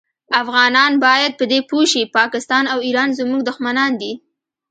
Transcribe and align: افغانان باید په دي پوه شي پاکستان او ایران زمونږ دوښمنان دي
افغانان 0.41 0.91
باید 1.05 1.31
په 1.39 1.45
دي 1.51 1.59
پوه 1.69 1.83
شي 1.91 2.01
پاکستان 2.17 2.63
او 2.73 2.77
ایران 2.87 3.09
زمونږ 3.19 3.41
دوښمنان 3.43 3.91
دي 4.01 4.13